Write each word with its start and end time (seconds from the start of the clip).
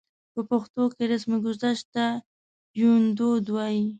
په 0.33 0.41
پښتو 0.49 0.83
کې 0.95 1.03
رسمګذشت 1.13 1.85
ته 1.95 2.05
يوندود 2.79 3.45
وايي. 3.55 3.83